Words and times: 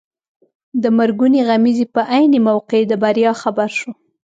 د 0.81 0.83
مرګونې 0.97 1.39
غمیزې 1.47 1.85
په 1.95 2.01
عین 2.15 2.33
موقع 2.47 2.79
د 2.87 2.93
بریا 3.03 3.31
خبر 3.41 3.69
شو. 3.77 3.91